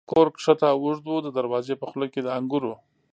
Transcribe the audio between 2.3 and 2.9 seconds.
انګورو.